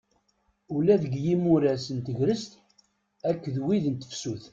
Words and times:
Ula 0.75 0.95
deg 1.03 1.13
yimuras 1.25 1.85
n 1.95 1.97
tegrest 2.05 2.51
akked 3.29 3.55
wid 3.63 3.85
n 3.89 3.95
tefsut. 3.95 4.43